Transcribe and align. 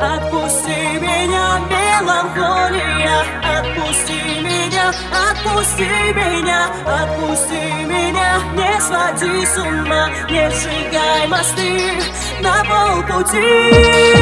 Отпусти 0.00 1.00
меня, 1.00 1.58
меланхолия. 1.68 3.24
Отпусти 3.42 4.40
меня, 4.42 4.92
отпусти 5.10 5.88
меня. 6.14 6.70
Отпусти 6.86 7.84
меня, 7.84 8.40
не 8.54 8.80
своди 8.80 9.44
с 9.44 9.58
ума 9.58 10.08
Не 10.30 10.48
сжигай 10.50 11.26
мосты 11.26 12.00
на 12.40 12.62
полпути. 12.64 14.17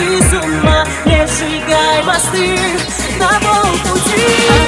сходи 0.00 0.22
с 0.22 0.32
ума, 0.32 0.84
не 1.04 1.26
сжигай 1.26 2.02
мосты 2.04 2.58
на 3.18 3.40
полпути. 3.40 4.59